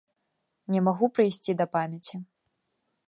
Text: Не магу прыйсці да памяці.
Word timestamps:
Не 0.75 0.79
магу 0.87 1.09
прыйсці 1.17 1.55
да 1.63 1.71
памяці. 1.77 2.15